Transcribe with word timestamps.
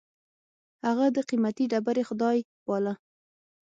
هغه 0.85 1.05
د 1.15 1.17
قېمتي 1.29 1.65
ډبرې 1.71 2.03
خدای 2.09 2.37
باله. 2.65 2.93